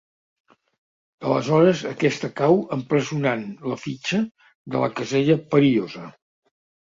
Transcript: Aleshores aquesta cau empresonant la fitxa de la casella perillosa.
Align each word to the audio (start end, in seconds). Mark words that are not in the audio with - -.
Aleshores 1.25 1.83
aquesta 1.89 2.29
cau 2.41 2.57
empresonant 2.77 3.43
la 3.73 3.77
fitxa 3.83 4.23
de 4.77 4.83
la 4.85 4.91
casella 5.01 5.39
perillosa. 5.53 6.09